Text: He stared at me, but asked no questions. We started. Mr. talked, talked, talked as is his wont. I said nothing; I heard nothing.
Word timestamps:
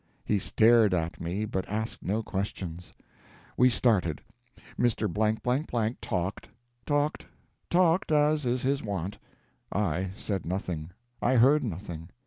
He 0.25 0.39
stared 0.39 0.95
at 0.95 1.21
me, 1.21 1.45
but 1.45 1.69
asked 1.69 2.01
no 2.01 2.23
questions. 2.23 2.91
We 3.55 3.69
started. 3.69 4.19
Mr. 4.75 5.05
talked, 6.01 6.49
talked, 6.87 7.27
talked 7.69 8.11
as 8.11 8.43
is 8.47 8.63
his 8.63 8.81
wont. 8.81 9.19
I 9.71 10.09
said 10.15 10.43
nothing; 10.43 10.89
I 11.21 11.35
heard 11.35 11.63
nothing. 11.63 12.09